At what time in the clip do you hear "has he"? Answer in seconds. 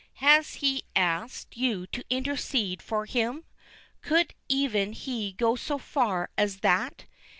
0.13-0.83